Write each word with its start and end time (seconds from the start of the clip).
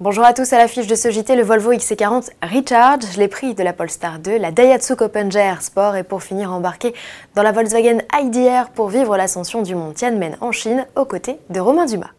Bonjour 0.00 0.24
à 0.24 0.32
tous, 0.32 0.52
à 0.52 0.58
l'affiche 0.58 0.86
de 0.86 0.94
ce 0.94 1.10
JT, 1.10 1.34
le 1.34 1.42
Volvo 1.42 1.72
XC40 1.72 2.30
Recharge, 2.40 3.16
les 3.16 3.26
prix 3.26 3.56
de 3.56 3.64
la 3.64 3.72
Polestar 3.72 4.20
2, 4.20 4.38
la 4.38 4.52
Daihatsu 4.52 4.94
Copenger 4.94 5.54
Sport 5.60 5.96
et 5.96 6.04
pour 6.04 6.22
finir 6.22 6.52
embarqué 6.52 6.94
dans 7.34 7.42
la 7.42 7.50
Volkswagen 7.50 7.98
IDR 8.16 8.70
pour 8.72 8.90
vivre 8.90 9.16
l'ascension 9.16 9.60
du 9.60 9.74
mont 9.74 9.90
Tianmen 9.90 10.36
en 10.40 10.52
Chine 10.52 10.86
aux 10.94 11.04
côtés 11.04 11.40
de 11.50 11.58
Romain 11.58 11.86
Dumas. 11.86 12.12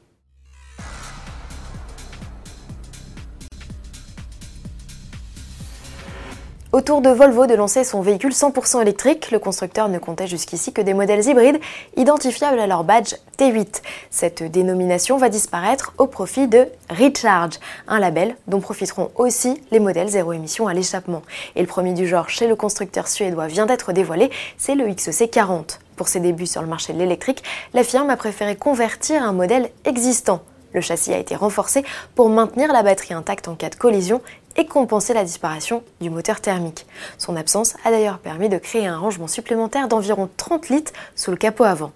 Autour 6.72 7.02
de 7.02 7.10
Volvo 7.10 7.48
de 7.48 7.56
lancer 7.56 7.84
son 7.84 8.04
véhicule 8.04 8.32
100% 8.32 8.84
électrique, 8.84 9.32
le 9.32 9.40
constructeur 9.40 9.90
ne 9.90 9.98
comptait 9.98 10.28
jusqu'ici 10.28 10.72
que 10.72 10.84
des 10.84 10.94
modèles 10.94 11.28
hybrides 11.28 11.60
identifiables 11.98 12.60
à 12.60 12.68
leur 12.68 12.84
badge 12.84 13.16
T8. 13.40 13.82
Cette 14.12 14.44
dénomination 14.44 15.18
va 15.18 15.30
disparaître 15.30 15.94
au 15.98 16.06
profit 16.06 16.48
de 16.48 16.68
Recharge, 16.92 17.56
un 17.88 17.98
label 17.98 18.36
dont 18.48 18.60
profiteront 18.60 19.10
aussi 19.16 19.60
les 19.72 19.80
modèles 19.80 20.10
zéro 20.10 20.32
émission 20.32 20.68
à 20.68 20.76
l'échappement. 20.76 21.24
Et 21.56 21.62
le 21.62 21.68
premier 21.68 21.94
du 21.94 22.08
genre 22.08 22.30
chez 22.30 22.46
le 22.46 22.56
constructeur 22.56 23.08
suédois 23.08 23.48
vient 23.48 23.66
d'être 23.66 23.92
dévoilé, 23.92 24.30
c'est 24.60 24.76
le 24.76 24.86
XC40. 24.86 25.80
Pour 25.96 26.08
ses 26.08 26.20
débuts 26.20 26.46
sur 26.46 26.62
le 26.62 26.68
marché 26.68 26.94
de 26.94 27.00
l'électrique, 27.00 27.42
la 27.74 27.84
firme 27.84 28.12
a 28.12 28.16
préféré 28.16 28.56
convertir 28.56 29.24
un 29.24 29.34
modèle 29.34 29.72
existant. 29.86 30.42
Le 30.74 30.82
châssis 30.82 31.14
a 31.14 31.18
été 31.18 31.36
renforcé 31.36 31.84
pour 32.14 32.30
maintenir 32.30 32.72
la 32.72 32.84
batterie 32.84 33.16
intacte 33.16 33.48
en 33.48 33.56
cas 33.56 33.70
de 33.70 33.76
collision 33.76 34.22
et 34.56 34.66
compenser 34.66 35.14
la 35.14 35.24
disparition 35.24 35.84
du 36.02 36.10
moteur 36.10 36.42
thermique. 36.42 36.86
Son 37.18 37.36
absence 37.36 37.76
a 37.84 37.92
d'ailleurs 37.92 38.20
permis 38.20 38.50
de 38.50 38.58
créer 38.58 38.88
un 38.88 38.98
rangement 38.98 39.28
supplémentaire 39.28 39.88
d'environ 39.88 40.30
30 40.38 40.70
litres 40.70 40.94
sous 41.16 41.32
le 41.32 41.38
capot 41.38 41.64
avant. 41.64 41.92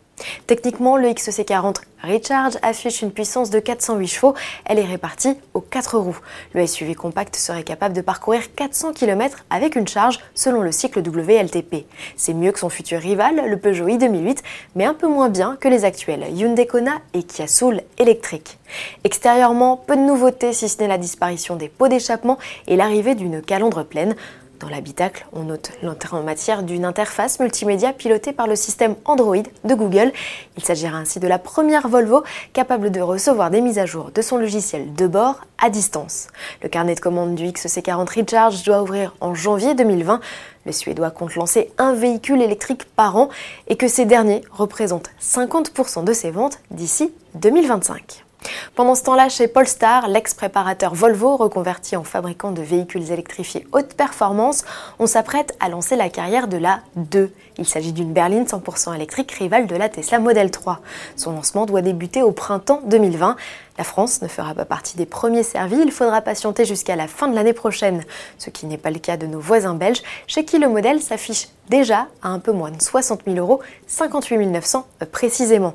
Techniquement, 0.48 0.98
le 0.98 1.10
XC40 1.10 1.78
Recharge 2.04 2.58
affiche 2.62 3.02
une 3.02 3.12
puissance 3.12 3.50
de 3.50 3.60
408 3.60 4.08
chevaux. 4.08 4.34
Elle 4.66 4.80
est 4.80 4.86
répartie 4.86 5.38
aux 5.54 5.62
4 5.62 5.98
roues. 5.98 6.20
Le 6.54 6.68
SUV 6.68 6.96
compact 6.96 7.36
serait 7.38 7.64
capable 7.64 7.96
de 7.96 8.02
parcourir 8.02 8.54
400 8.56 8.92
km 8.92 9.46
avec 9.50 9.76
une 9.76 9.88
charge 9.88 10.20
selon 10.36 10.62
le 10.62 10.74
cycle 10.74 11.00
WLTP. 11.00 11.86
C'est 12.18 12.34
mieux 12.34 12.52
que 12.52 12.60
son 12.60 12.70
futur 12.70 13.00
rival, 13.00 13.50
le 13.50 13.58
Peugeot 13.58 13.88
i2008, 13.88 14.40
mais 14.76 14.86
un 14.86 14.94
peu 14.94 15.08
moins 15.08 15.30
bien 15.30 15.56
que 15.60 15.70
les 15.70 15.86
actuels 15.86 16.26
Hyundai 16.34 16.68
Kona 16.68 17.00
et 17.14 17.24
Kia 17.24 17.48
Soul 17.48 17.82
électriques. 17.98 18.58
Extérieurement, 19.04 19.78
peu 19.78 19.96
de 19.96 20.02
nouveautés 20.02 20.52
si 20.52 20.68
ce 20.68 20.80
n'est 20.80 20.88
la 20.88 20.98
disparition 20.98 21.56
des 21.56 21.70
pots 21.70 21.88
d'échappement 21.88 22.38
et 22.68 22.76
l'arrivée 22.76 23.16
d'une 23.16 23.42
calandre 23.42 23.84
pleine. 23.86 24.16
Dans 24.64 24.70
l'habitacle, 24.70 25.26
on 25.34 25.44
note 25.44 25.72
l'entrée 25.82 26.16
en 26.16 26.24
matière 26.24 26.64
d'une 26.64 26.86
interface 26.86 27.42
multimédia 27.42 27.92
pilotée 27.92 28.32
par 28.32 28.48
le 28.48 28.56
système 28.56 28.96
Android 29.04 29.44
de 29.66 29.76
Google. 29.76 30.14
Il 30.56 30.64
s'agira 30.64 30.96
ainsi 30.96 31.20
de 31.20 31.28
la 31.28 31.38
première 31.38 31.90
Volvo 31.90 32.24
capable 32.54 32.90
de 32.90 33.02
recevoir 33.02 33.52
des 33.52 33.60
mises 33.60 33.78
à 33.78 33.86
jour 33.86 34.12
de 34.16 34.22
son 34.22 34.38
logiciel 34.38 34.94
de 34.94 35.06
bord 35.06 35.42
à 35.62 35.70
distance. 35.70 36.30
Le 36.62 36.70
carnet 36.70 36.96
de 36.96 37.02
commandes 37.02 37.36
du 37.36 37.44
XC40 37.44 38.22
Recharge 38.22 38.64
doit 38.64 38.82
ouvrir 38.82 39.14
en 39.20 39.36
janvier 39.36 39.76
2020. 39.76 40.22
Le 40.66 40.72
Suédois 40.72 41.12
compte 41.12 41.36
lancer 41.36 41.70
un 41.78 41.94
véhicule 41.94 42.42
électrique 42.42 42.86
par 42.86 43.18
an 43.18 43.28
et 43.68 43.76
que 43.76 43.90
ces 43.90 44.06
derniers 44.06 44.44
représentent 44.50 45.12
50% 45.22 46.06
de 46.06 46.14
ses 46.14 46.32
ventes 46.32 46.60
d'ici 46.72 47.12
2025. 47.36 48.24
Pendant 48.76 48.96
ce 48.96 49.04
temps-là, 49.04 49.30
chez 49.30 49.48
Polestar, 49.48 50.08
l'ex-préparateur 50.08 50.96
Volvo, 50.96 51.38
reconverti 51.38 51.96
en 51.96 52.04
fabricant 52.04 52.52
de 52.52 52.62
véhicules 52.62 53.12
électrifiés 53.12 53.68
haute 53.72 53.94
performance, 53.94 54.64
on 55.00 55.08
s'apprête 55.08 55.56
à 55.60 55.70
lancer 55.70 55.96
la 55.96 56.10
carrière 56.10 56.48
de 56.48 56.58
la 56.58 56.82
2. 56.96 57.32
Il 57.58 57.68
s'agit 57.68 57.94
d'une 57.94 58.14
berline 58.14 58.46
100% 58.46 58.96
électrique 58.96 59.32
rivale 59.32 59.68
de 59.68 59.76
la 59.76 59.90
Tesla 59.90 60.20
Model 60.20 60.50
3. 60.50 60.80
Son 61.16 61.34
lancement 61.34 61.66
doit 61.66 61.82
débuter 61.82 62.22
au 62.24 62.32
printemps 62.32 62.82
2020. 62.86 63.36
La 63.78 63.84
France 63.84 64.22
ne 64.22 64.28
fera 64.28 64.54
pas 64.54 64.66
partie 64.66 64.98
des 64.98 65.06
premiers 65.06 65.44
servis, 65.44 65.78
il 65.84 65.92
faudra 65.92 66.22
patienter 66.22 66.66
jusqu'à 66.66 66.96
la 66.96 67.08
fin 67.08 67.28
de 67.28 67.36
l'année 67.36 67.54
prochaine, 67.54 68.04
ce 68.38 68.50
qui 68.50 68.68
n'est 68.68 68.78
pas 68.78 68.92
le 68.92 69.00
cas 69.00 69.18
de 69.18 69.26
nos 69.26 69.40
voisins 69.40 69.74
belges, 69.74 70.04
chez 70.28 70.46
qui 70.46 70.60
le 70.60 70.70
modèle 70.70 71.02
s'affiche 71.02 71.48
déjà 71.70 72.08
à 72.22 72.30
un 72.30 72.40
peu 72.40 72.52
moins 72.52 72.72
de 72.72 72.82
60 72.82 73.22
000 73.26 73.38
euros, 73.38 73.62
58 73.88 74.46
900 74.46 74.88
précisément 75.12 75.74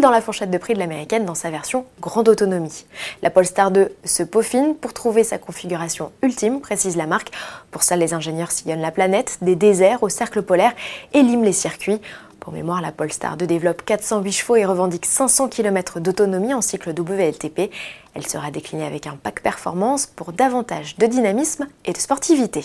dans 0.00 0.10
la 0.10 0.20
fourchette 0.20 0.50
de 0.50 0.58
prix 0.58 0.74
de 0.74 0.78
l'américaine 0.78 1.24
dans 1.24 1.34
sa 1.34 1.50
version 1.50 1.84
grande 2.00 2.28
autonomie. 2.28 2.86
La 3.22 3.30
Polestar 3.30 3.70
2 3.70 3.94
se 4.04 4.22
peaufine 4.22 4.74
pour 4.74 4.92
trouver 4.92 5.24
sa 5.24 5.38
configuration 5.38 6.12
ultime, 6.22 6.60
précise 6.60 6.96
la 6.96 7.06
marque. 7.06 7.30
Pour 7.70 7.82
ça, 7.82 7.96
les 7.96 8.14
ingénieurs 8.14 8.50
sillonnent 8.50 8.80
la 8.80 8.90
planète, 8.90 9.38
des 9.42 9.56
déserts 9.56 10.02
au 10.02 10.08
cercle 10.08 10.42
polaire 10.42 10.72
et 11.12 11.22
liment 11.22 11.44
les 11.44 11.52
circuits. 11.52 12.00
Pour 12.40 12.52
mémoire, 12.52 12.80
la 12.80 12.90
Polestar 12.90 13.36
2 13.36 13.46
développe 13.46 13.84
408 13.84 14.32
chevaux 14.32 14.56
et 14.56 14.64
revendique 14.64 15.06
500 15.06 15.48
km 15.48 16.00
d'autonomie 16.00 16.54
en 16.54 16.60
cycle 16.60 16.90
WLTP. 16.90 17.70
Elle 18.14 18.26
sera 18.26 18.50
déclinée 18.50 18.84
avec 18.84 19.06
un 19.06 19.16
pack 19.16 19.42
performance 19.42 20.06
pour 20.06 20.32
davantage 20.32 20.96
de 20.96 21.06
dynamisme 21.06 21.68
et 21.84 21.92
de 21.92 21.98
sportivité. 21.98 22.64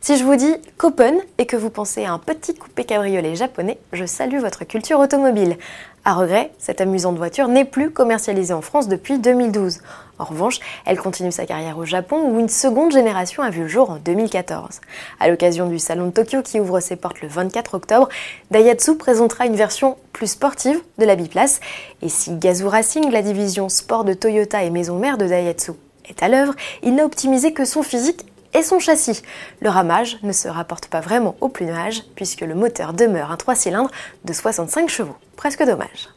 Si 0.00 0.16
je 0.16 0.24
vous 0.24 0.36
dis 0.36 0.54
Copen 0.76 1.20
et 1.38 1.46
que 1.46 1.56
vous 1.56 1.70
pensez 1.70 2.04
à 2.04 2.12
un 2.12 2.18
petit 2.18 2.54
coupé 2.54 2.84
cabriolet 2.84 3.36
japonais, 3.36 3.78
je 3.92 4.06
salue 4.06 4.38
votre 4.38 4.64
culture 4.64 4.98
automobile. 4.98 5.56
À 6.04 6.14
regret, 6.14 6.52
cette 6.58 6.80
amusante 6.80 7.18
voiture 7.18 7.48
n'est 7.48 7.66
plus 7.66 7.90
commercialisée 7.90 8.54
en 8.54 8.62
France 8.62 8.88
depuis 8.88 9.18
2012. 9.18 9.80
En 10.18 10.24
revanche, 10.24 10.58
elle 10.86 10.98
continue 10.98 11.30
sa 11.30 11.44
carrière 11.44 11.76
au 11.76 11.84
Japon 11.84 12.22
où 12.22 12.40
une 12.40 12.48
seconde 12.48 12.92
génération 12.92 13.42
a 13.42 13.50
vu 13.50 13.62
le 13.62 13.68
jour 13.68 13.90
en 13.90 13.96
2014. 13.96 14.80
À 15.20 15.28
l'occasion 15.28 15.66
du 15.66 15.78
salon 15.78 16.06
de 16.06 16.12
Tokyo 16.12 16.42
qui 16.42 16.58
ouvre 16.58 16.80
ses 16.80 16.96
portes 16.96 17.20
le 17.20 17.28
24 17.28 17.74
octobre, 17.74 18.08
Daihatsu 18.50 18.96
présentera 18.96 19.44
une 19.44 19.56
version 19.56 19.98
plus 20.12 20.28
sportive 20.28 20.80
de 20.98 21.04
la 21.04 21.16
biplace. 21.16 21.60
Et 22.00 22.08
si 22.08 22.34
Gazoo 22.36 22.70
Racing, 22.70 23.10
la 23.10 23.22
division 23.22 23.68
sport 23.68 24.04
de 24.04 24.14
Toyota 24.14 24.62
et 24.62 24.70
maison 24.70 24.98
mère 24.98 25.18
de 25.18 25.26
Daihatsu, 25.26 25.72
est 26.08 26.22
à 26.22 26.28
l'œuvre, 26.28 26.54
il 26.82 26.94
n'a 26.94 27.04
optimisé 27.04 27.52
que 27.52 27.64
son 27.64 27.82
physique 27.82 28.24
et 28.54 28.62
son 28.62 28.78
châssis. 28.78 29.22
Le 29.60 29.68
ramage 29.68 30.18
ne 30.22 30.32
se 30.32 30.48
rapporte 30.48 30.86
pas 30.86 31.00
vraiment 31.00 31.36
au 31.40 31.48
plumage 31.48 32.02
puisque 32.14 32.42
le 32.42 32.54
moteur 32.54 32.92
demeure 32.92 33.30
un 33.30 33.36
3 33.36 33.54
cylindres 33.54 33.90
de 34.24 34.32
65 34.32 34.88
chevaux. 34.88 35.16
Presque 35.36 35.64
dommage. 35.64 36.08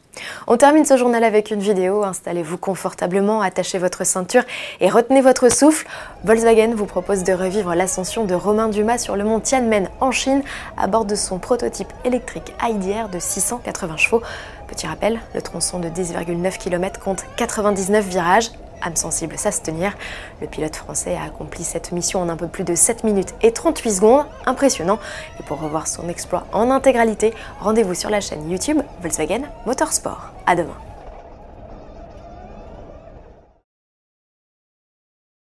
On 0.46 0.56
termine 0.56 0.84
ce 0.84 0.96
journal 0.96 1.24
avec 1.24 1.50
une 1.50 1.60
vidéo. 1.60 2.04
Installez-vous 2.04 2.58
confortablement, 2.58 3.40
attachez 3.40 3.78
votre 3.78 4.04
ceinture 4.04 4.44
et 4.80 4.88
retenez 4.88 5.20
votre 5.20 5.50
souffle. 5.50 5.86
Volkswagen 6.24 6.74
vous 6.74 6.86
propose 6.86 7.24
de 7.24 7.32
revivre 7.32 7.74
l'ascension 7.74 8.24
de 8.24 8.34
Romain 8.34 8.68
Dumas 8.68 8.98
sur 8.98 9.16
le 9.16 9.24
mont 9.24 9.40
Tianmen 9.40 9.88
en 10.00 10.10
Chine 10.10 10.42
à 10.76 10.86
bord 10.86 11.04
de 11.04 11.14
son 11.14 11.38
prototype 11.38 11.92
électrique 12.04 12.54
IDR 12.62 13.08
de 13.08 13.18
680 13.18 13.96
chevaux. 13.96 14.22
Petit 14.68 14.86
rappel, 14.86 15.20
le 15.34 15.42
tronçon 15.42 15.78
de 15.78 15.88
10,9 15.88 16.58
km 16.58 17.00
compte 17.00 17.24
99 17.36 18.04
virages 18.04 18.50
âme 18.82 18.96
sensible, 18.96 19.36
ça 19.38 19.52
se 19.52 19.60
tenir. 19.60 19.92
Le 20.40 20.46
pilote 20.46 20.76
français 20.76 21.16
a 21.16 21.24
accompli 21.24 21.64
cette 21.64 21.92
mission 21.92 22.20
en 22.20 22.28
un 22.28 22.36
peu 22.36 22.48
plus 22.48 22.64
de 22.64 22.74
7 22.74 23.04
minutes 23.04 23.34
et 23.42 23.52
38 23.52 23.90
secondes. 23.90 24.26
Impressionnant. 24.46 24.98
Et 25.40 25.42
pour 25.42 25.60
revoir 25.60 25.86
son 25.86 26.08
exploit 26.08 26.46
en 26.52 26.70
intégralité, 26.70 27.34
rendez-vous 27.60 27.94
sur 27.94 28.10
la 28.10 28.20
chaîne 28.20 28.50
YouTube 28.50 28.80
Volkswagen 29.02 29.42
Motorsport. 29.66 30.30
À 30.46 30.56
demain. 30.56 30.93